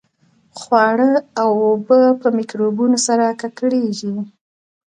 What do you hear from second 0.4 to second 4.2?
خواړه او اوبه په میکروبونو سره ککړېږي.